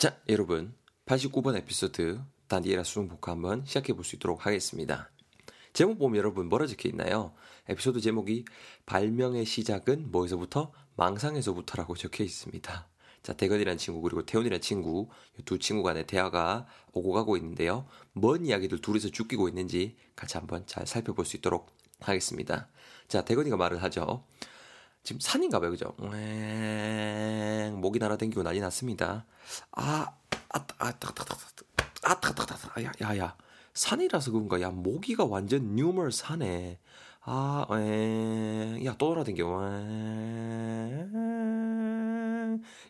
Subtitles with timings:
[0.00, 0.74] 자, 여러분.
[1.04, 5.10] 89번 에피소드 단디에라 수능 복화 한번 시작해 볼 수 있도록 하겠습니다.
[5.74, 7.34] 제목 보면 여러분 뭐라 적혀 있나요?
[7.68, 8.46] 에피소드 제목이
[8.86, 12.88] 발명의 시작은 뭐에서부터 망상에서부터라고 적혀 있습니다.
[13.22, 15.10] 자, 대건이라는 친구 그리고 태훈이라는 친구
[15.44, 17.86] 두 친구 간의 대화가 오고 가고 있는데요.
[18.14, 22.70] 뭔 이야기들 둘이서 죽이고 있는지 같이 한번 잘 살펴볼 수 있도록 하겠습니다.
[23.06, 24.24] 자, 대건이가 말을 하죠.
[25.02, 25.94] 지금 산인가 봐요, 그죠?
[25.98, 29.26] 웽, 목이 날아댕기고 난리 났습니다.
[29.72, 30.12] 아,
[30.50, 30.92] 아, 아,
[32.04, 32.14] 아,
[32.74, 33.36] 아, 야, 야, 야.
[33.74, 34.60] 산이라서 그런가?
[34.60, 36.78] 야, 모기가 완전 뉴멀 산에.
[37.22, 39.44] 아, 에, 야, 또 돌아댕겨.
[39.64, 41.06] 에,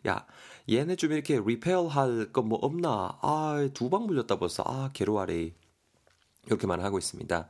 [0.07, 0.25] 야,
[0.69, 3.17] 얘네 좀 이렇게 리페어 할거 뭐 없나?
[3.21, 4.63] 아, 두 방 물렸다 벌써.
[4.65, 5.53] 아, 괴로워래.
[6.47, 7.47] 이렇게만 하고 있습니다.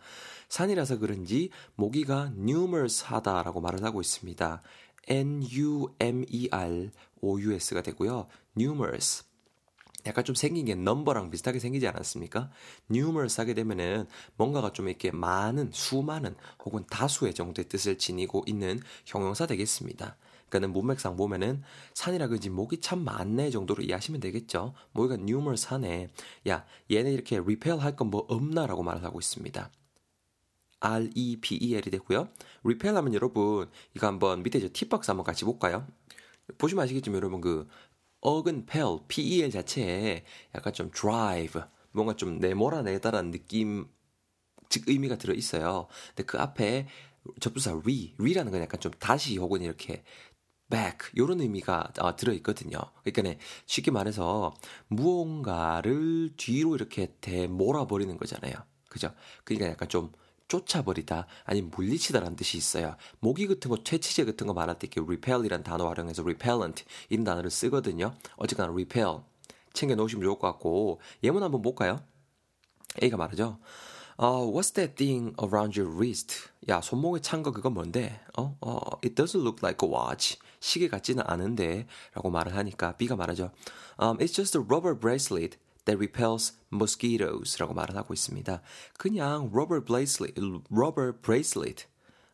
[0.52, 4.62] 산이라서 그런지 모기가 numerous하다라고 말을 하고 있습니다.
[5.08, 5.82] N-U-M-E-R-O-U-S가
[7.82, 8.28] 되고요.
[8.58, 9.24] numerous.
[10.06, 12.52] 약간 좀 생긴 게 넘버랑 비슷하게 생기지 않았습니까?
[12.90, 16.36] numerous 하게 되면은 뭔가가 좀 이렇게 많은, 수많은
[16.66, 20.18] 혹은 다수의 정도의 뜻을 지니고 있는 형용사 되겠습니다.
[20.50, 21.64] 그러니까는 문맥상 보면은
[21.94, 24.74] 산이라 그지 목이 참 많네 정도로 이해하시면 되겠죠.
[24.92, 26.10] 모기가 numerous 하네.
[26.50, 29.72] 야, 얘네 이렇게 repel 할건 뭐 없나라고 말을 하고 있습니다.
[30.82, 32.30] R-E-P-E-L이 되고요.
[32.66, 35.88] repel 하면 여러분 이거 한번 밑에 저 팁박스 한번 같이 볼까요?
[36.58, 37.68] 보시면 아시겠지만 여러분 그
[38.22, 43.88] 어근 pel, P-E-L 자체에 약간 좀 drive, 뭔가 좀 내 몰아내다라는 느낌
[44.70, 45.88] 즉 의미가 들어 있어요.
[46.10, 46.88] 근데 그 앞에
[47.40, 50.04] 접두사 re, re라는 건 약간 좀 다시 혹은 이렇게
[50.70, 52.80] back 이런 의미가 어, 들어 있거든요.
[53.04, 54.54] 그러니까 쉽게 말해서
[54.88, 58.54] 무언가를 뒤로 이렇게 대몰아 버리는 거잖아요.
[58.90, 59.14] 그죠?
[59.44, 60.12] 그러니까 약간 좀
[60.52, 62.98] 쫓아버리다 아니면 물리치다라는 뜻이 있어요.
[63.20, 67.50] 모기 같은 거, 퇴치제 같은 거 말할 때 이렇게 repel이라는 단어 활용해서 repellent 이런 단어를
[67.50, 68.14] 쓰거든요.
[68.36, 69.20] 어쨌거나 repel
[69.72, 72.02] 챙겨 놓으시면 좋을 것 같고 예문 한번 볼까요?
[73.02, 73.60] A가 말하죠.
[74.20, 76.50] Uh, what's that thing around your wrist?
[76.68, 78.20] 야, 손목에 찬 거 그거 뭔데?
[78.38, 78.56] 어?
[78.60, 80.38] 어, it doesn't look like a watch.
[80.60, 81.88] 시계 같지는 않은데.
[82.14, 83.52] 라고 말을 하니까 B가 말하죠.
[84.00, 85.58] Um, it's just a rubber bracelet.
[85.86, 88.62] That repels mosquitoes 라고 말을 하고 있습니다.
[88.98, 90.40] 그냥 rubber bracelet,
[90.72, 91.86] rubber bracelet,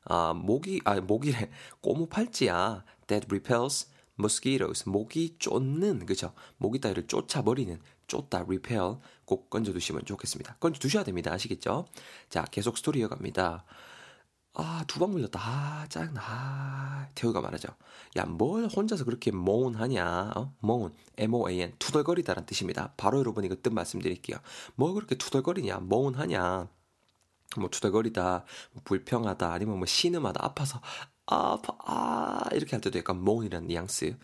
[0.05, 1.49] 아, 모기, 아, 모기래,
[1.81, 2.83] 꼬무 팔찌야.
[3.07, 3.87] that repels
[4.19, 6.33] mosquitoes, 모기 쫓는, 그죠?
[6.57, 10.55] 모기 따위를 쫓아버리는, 쫓다, repel, 꼭 건져두시면 좋겠습니다.
[10.59, 11.31] 건져두셔야 됩니다.
[11.33, 11.87] 아시겠죠?
[12.29, 13.65] 자, 계속 스토리 이어갑니다.
[14.59, 15.39] 아, 두방 물렸다.
[15.39, 16.19] 아, 짜증나.
[16.23, 17.69] 아, 태우가 말하죠.
[18.17, 20.31] 야, 뭘 혼자서 그렇게 모은하냐?
[20.35, 20.53] 어?
[20.59, 20.91] 모은.
[21.17, 21.73] M-O-A-N.
[21.77, 22.91] 투덜거리다라는 뜻입니다.
[22.97, 24.37] 바로 여러분 이거 뜻 말씀드릴게요.
[24.75, 25.77] 뭐 그렇게 투덜거리냐?
[25.81, 26.67] 모은하냐?
[27.57, 30.81] 뭐 투덜거리다, 뭐 불평하다, 아니면 뭐 신음하다, 아파서,
[31.27, 34.17] 아, 아파, 아, 이렇게 할 때도 약간 모은이라는 뉘앙스.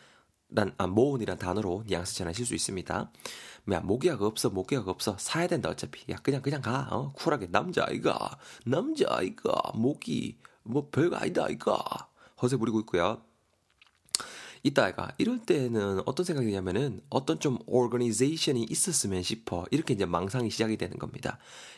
[0.56, 3.12] 란, 아, 모은이란 단어로 뉘앙스 전하실 수 있습니다.
[3.72, 5.18] 야, 모기약 없어, 모기약 없어.
[5.18, 6.12] 사야 된다, 어차피.
[6.12, 6.88] 야, 그냥, 그냥 가.
[6.92, 7.12] 어?
[7.14, 7.48] 쿨하게.
[7.52, 8.38] 남자아이가.
[8.66, 9.72] 남자아이가.
[9.76, 10.38] 모기.
[10.64, 11.76] 뭐, 별거 아니다, 아이가.
[12.42, 13.22] 허세 부리고 있고요.
[14.66, 20.50] 이따 아이가 이럴 때는 어떤 생각이 드냐면은 어떤 좀 오르거니제이션이 있었으면 싶어 이렇게 이제 망상이
[20.50, 21.38] 시작이 되는 겁니다.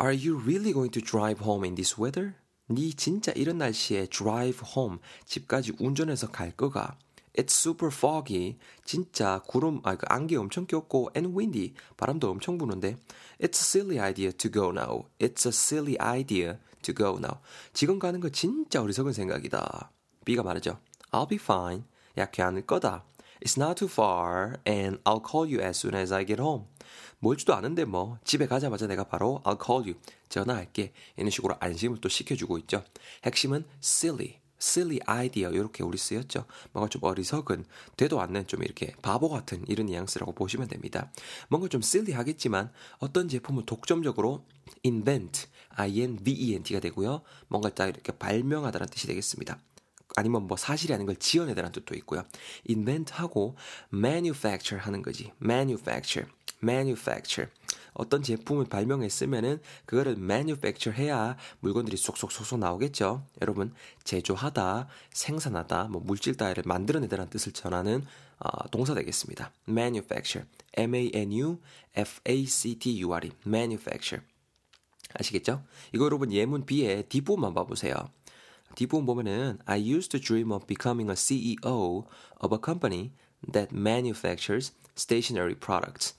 [0.00, 2.34] Are you really going to drive home in this weather?
[2.68, 6.98] 네 진짜 이런 날씨에 drive home 집까지 운전해서 갈 거가?
[7.36, 8.56] It's super foggy.
[8.84, 11.74] 진짜 구름 아그 안개 엄청 꼈고 and windy.
[11.96, 12.96] 바람도 엄청 부는데.
[13.38, 15.04] It's a silly idea to go now.
[15.18, 17.40] It's a silly idea to go now.
[17.74, 19.90] 지금 가는 거 진짜 어리석은 생각이다.
[20.24, 20.78] B가 말하죠.
[21.16, 21.84] I'll be fine.
[22.18, 23.04] 야, 걔안을 거다.
[23.42, 26.66] It's not too far and I'll call you as soon as I get home.
[27.20, 29.98] 멀지도 않은데 뭐 집에 가자마자 내가 바로 I'll call you
[30.28, 32.84] 전화할게 이런 식으로 안심을 또 시켜주고 있죠.
[33.24, 36.44] 핵심은 silly silly idea 이렇게 우리 쓰였죠.
[36.72, 37.64] 뭔가 좀 어리석은
[37.96, 41.10] 되도 않는 좀 이렇게 바보 같은 이런 뉘앙스라고 보시면 됩니다.
[41.48, 44.44] 뭔가 좀 silly 하겠지만 어떤 제품을 독점적으로
[44.84, 45.46] invent
[45.78, 47.22] invent가 되고요.
[47.48, 49.58] 뭔가 딱 이렇게 발명하다는 뜻이 되겠습니다.
[50.16, 52.24] 아니면 뭐 사실이 아닌 걸 지어내다라는 뜻도 있고요.
[52.68, 53.54] invent하고
[53.92, 55.30] manufacture 하는 거지.
[55.42, 56.28] manufacture,
[56.62, 57.52] manufacture.
[57.92, 63.24] 어떤 제품을 발명했으면은 그거를 manufacture 해야 물건들이 쏙쏙쏙쏙 나오겠죠.
[63.42, 63.72] 여러분
[64.04, 68.04] 제조하다, 생산하다, 뭐 물질 따위를 만들어내다라는 뜻을 전하는
[68.38, 69.52] 어, 동사 되겠습니다.
[69.68, 71.60] manufacture, m-a-n-u-f-a-c-t-u-r-e,
[73.46, 74.26] manufacture.
[75.14, 75.62] 아시겠죠?
[75.94, 77.94] 이거 여러분 예문 B의 뒷부분만 봐보세요.
[78.76, 82.04] 뒷부분 보면은 I used to dream of becoming a CEO
[82.40, 83.10] of a company
[83.52, 86.14] that manufactures stationery products.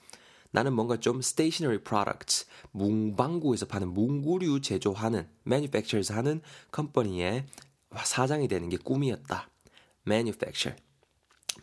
[0.50, 6.42] 나는 뭔가 좀 stationery products, 문방구에서 파는 문구류 제조하는 manufacture 하는
[6.72, 7.46] company의
[7.96, 9.48] 사장이 되는 게 꿈이었다.
[10.06, 10.76] manufacture.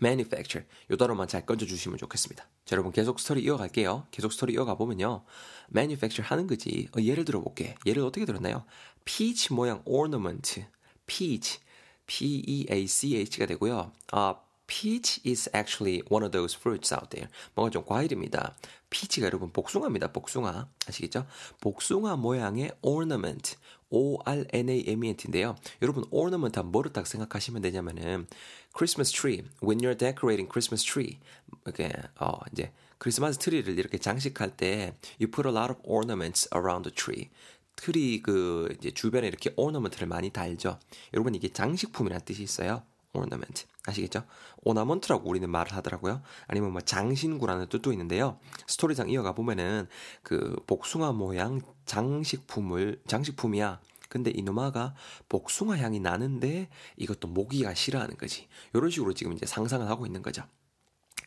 [0.02, 0.68] manufacture.
[0.92, 2.48] 요 단어만 잘 건져 주시면 좋겠습니다.
[2.66, 4.08] 자, 여러분 계속 스토리 이어갈게요.
[4.12, 5.26] 계속 스토리 이어가 보면요.
[5.74, 6.88] manufacture 하는 거지.
[6.96, 7.76] 어, 예를 들어 볼게.
[7.86, 8.66] 예를 어떻게 들었나요?
[9.04, 10.66] peach 모양 ornament.
[11.08, 11.60] Peach.
[12.08, 13.92] P-E-A-C-H가 되고요.
[14.12, 14.36] 아,
[14.68, 17.30] peach is actually one of those fruits out there.
[17.56, 18.56] 뭔가 좀 과일입니다.
[18.90, 20.12] peach가 여러분 복숭아입니다.
[20.12, 20.68] 복숭아.
[20.88, 21.26] 아시겠죠?
[21.62, 23.58] 복숭아 모양의 ornament.
[23.90, 25.56] O-R-N-A-M-E-N-T인데요.
[25.82, 28.28] 여러분, ornament 하면 뭐를 딱 생각하시면 되냐면은,
[28.76, 29.44] Christmas tree.
[29.64, 31.20] When you're decorating Christmas tree.
[31.66, 36.90] 이렇게, 어, 이제, 크리스마스 트리를 이렇게 장식할 때, you put a lot of ornaments around
[36.90, 37.30] the tree.
[37.76, 40.80] 트리 그 이제 주변에 이렇게 ornament를 많이 달죠.
[41.14, 42.84] 여러분 이게 장식품이라는 뜻이 있어요.
[43.14, 43.66] ornament.
[43.88, 44.24] 아시겠죠?
[44.64, 46.22] ornament라고 우리는 말을 하더라고요.
[46.48, 48.40] 아니면 뭐 장신구라는 뜻도 있는데요.
[48.68, 49.88] 스토리상 이어가 보면은
[50.24, 53.80] 그 복숭아 모양 장식품을 장식품이야.
[54.10, 54.96] 근데 이놈아가
[55.30, 58.48] 복숭아 향이 나는데 이것도 모기가 싫어하는 거지.
[58.74, 60.44] 이런 식으로 지금 이제 상상을 하고 있는 거죠.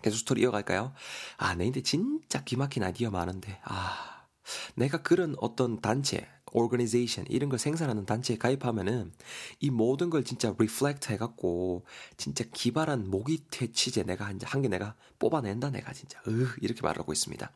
[0.02, 0.92] 계속 스토리 이어갈까요?
[1.36, 3.60] 아, 내인데 진짜 기막힌 아이디어 많은데.
[3.64, 4.26] 아,
[4.74, 9.12] 내가 그런 어떤 단체, organization 이런 걸 생산하는 단체에 가입하면은
[9.60, 11.84] 이 모든 걸 진짜 reflect 해갖고
[12.16, 17.50] 진짜 기발한 모기 퇴치제 내가 한 개 내가 뽑아낸다 내가 진짜 으 이렇게 말하고 있습니다.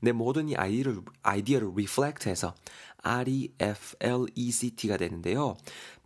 [0.00, 2.54] 내 모든 이 아이디어를, 아이디어를 reflect해서
[3.02, 5.56] R-E-F-L-E-C-T가 되는데요.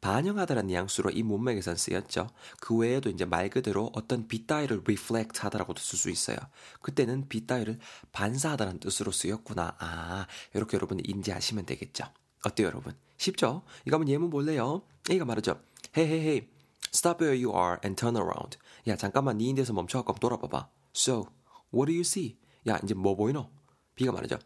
[0.00, 2.28] 반영하다라는 뉘앙스로 이 문맥에선 쓰였죠.
[2.60, 6.36] 그 외에도 이제 말 그대로 어떤 빛 따위를 reflect 하다라고도 쓸 수 있어요.
[6.80, 7.78] 그때는 빛 따위를
[8.12, 9.76] 반사하다라는 뜻으로 쓰였구나.
[9.78, 12.04] 아, 이렇게 여러분이 인지하시면 되겠죠.
[12.44, 12.94] 어때요, 여러분?
[13.16, 13.62] 쉽죠?
[13.86, 14.82] 이거 한번 예문 볼래요?
[15.10, 15.60] A가 말하죠.
[15.96, 16.48] Hey, hey, hey,
[16.92, 18.56] stop where you are and turn around.
[18.86, 20.68] 야, 잠깐만 네 인데서 멈춰갖고 돌아봐봐.
[20.94, 21.26] So,
[21.72, 22.38] what do you see?
[22.66, 23.50] 야, 이제 뭐 보이노?
[24.00, 24.38] B가 말하죠.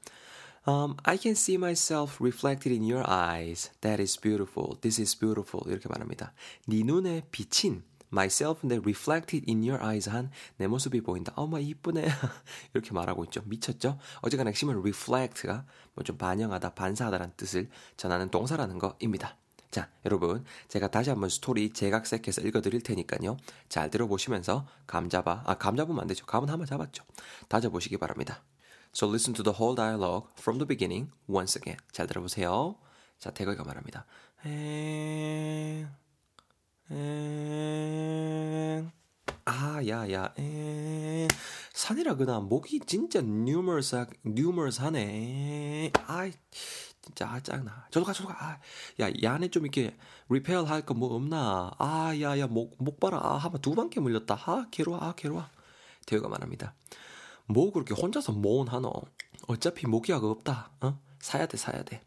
[0.66, 3.70] Um, I can see myself reflected in your eyes.
[3.82, 4.80] That is beautiful.
[4.80, 5.62] This is beautiful.
[5.70, 6.32] 이렇게 말합니다.
[6.66, 11.32] 네 눈에 비친 myself인데 reflected in your eyes 한 내 모습이 보인다.
[11.36, 12.06] 어머 이쁘네.
[12.74, 13.42] 이렇게 말하고 있죠.
[13.44, 13.98] 미쳤죠?
[14.22, 15.64] 어쨌거나 핵심은 reflect가
[15.94, 19.36] 뭐 좀 반영하다, 반사하다라는 뜻을 전하는 동사라는 거입니다.
[19.70, 23.36] 자, 여러분, 제가 다시 한번 스토리 재각색해서 읽어드릴 테니까요.
[23.68, 26.24] 잘 들어보시면서 감 잡아, 아, 감 잡으면 안 되죠.
[26.26, 27.04] 감은 한번 잡았죠.
[27.48, 28.42] 다져보시기 바랍니다.
[28.94, 31.78] So listen to the whole dialogue from the beginning once again.
[31.90, 32.76] 잘 들어보세요.
[33.18, 34.06] 자, 대거가 말합니다.
[34.46, 35.84] 에...
[36.92, 38.84] 에...
[39.46, 41.26] 아, 야, 야, 에...
[41.72, 45.90] 산이라 그나 목이 진짜 numerous, numerous 하네.
[46.06, 46.32] 아이,
[47.02, 47.88] 진짜 아, 짱나.
[47.90, 48.36] 저도 가, 저도 가.
[48.44, 48.60] 아,
[49.00, 49.96] 야, 이 안에 좀 이렇게
[50.28, 51.72] 리페어 할거 뭐 없나?
[51.78, 53.18] 아, 야, 야, 목, 목 봐라.
[53.20, 54.40] 아, 한번 두 반께 물렸다.
[54.46, 55.44] 아, 괴로워, 아, 괴로워.
[56.06, 56.74] 대우가 말합니다.
[57.46, 58.92] 뭐 그렇게 혼자서 모은 하노?
[59.46, 60.70] 어차피 모기약 없다.
[60.80, 60.98] 어?
[61.20, 62.02] 사야 돼, 사야 돼.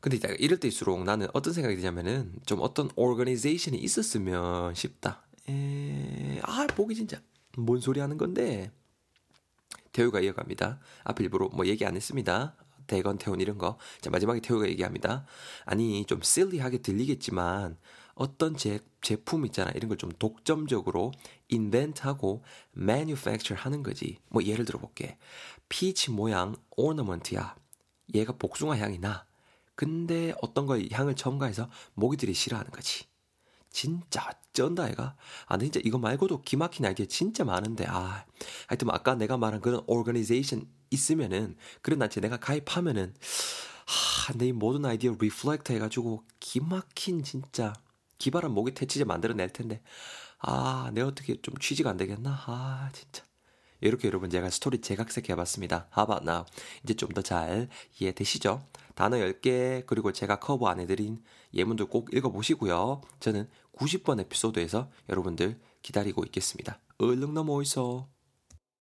[0.00, 5.22] 근데 이럴 때일수록 나는 어떤 생각이 드냐면은 좀 어떤 오르가니제이션이 있었으면 싶다.
[5.48, 6.40] 에...
[6.42, 7.20] 아, 보기 진짜
[7.56, 8.70] 뭔 소리 하는 건데.
[9.92, 10.78] 태우가 이어갑니다.
[11.04, 12.54] 앞에 일부러 뭐 얘기 안 했습니다.
[12.86, 13.78] 대건, 태운 이런 거.
[14.00, 15.26] 자, 마지막에 태우가 얘기합니다.
[15.64, 17.76] 아니, 좀 실리하게 들리겠지만
[18.20, 19.70] 어떤 제, 제품 있잖아.
[19.70, 21.12] 이런 걸 좀 독점적으로
[21.48, 22.42] 인벤트하고
[22.76, 24.18] manufacture 하는 거지.
[24.28, 25.16] 뭐 예를 들어 볼게.
[25.70, 27.56] 피치 모양 ornament야.
[28.14, 29.24] 얘가 복숭아 향이 나.
[29.74, 33.06] 근데 어떤 걸 향을 첨가해서 모기들이 싫어하는 거지.
[33.70, 35.16] 진짜 쩐다 얘가.
[35.46, 38.26] 아 진짜 이거 말고도 기막힌 아이디어 진짜 많은데 아
[38.66, 43.14] 하여튼 뭐 아까 내가 말한 그런 organization 있으면은 그런 단체 내가 가입하면은
[43.86, 47.72] 하, 내 모든 아이디어 reflect 해가지고 기막힌 진짜
[48.20, 49.82] 기발한 모기 퇴치제 만들어낼 텐데
[50.38, 52.30] 아, 내 어떻게 좀 취직이 안 되겠나?
[52.46, 53.24] 아, 진짜.
[53.82, 55.88] 이렇게 여러분 제가 스토리 재각색 해봤습니다.
[55.96, 56.44] How about now?
[56.84, 58.62] 이제 좀 더 잘 이해되시죠?
[58.94, 61.22] 단어 10개 그리고 제가 커버 안 해드린
[61.54, 63.00] 예문도 꼭 읽어보시고요.
[63.20, 66.78] 저는 90번 에피소드에서 여러분들 기다리고 있겠습니다.
[66.98, 68.06] 얼른 넘어오이소.